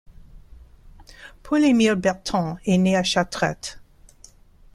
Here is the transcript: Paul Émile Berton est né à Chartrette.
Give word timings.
Paul 1.43 1.63
Émile 1.63 1.93
Berton 1.93 2.57
est 2.65 2.79
né 2.79 2.95
à 2.97 3.03
Chartrette. 3.03 3.79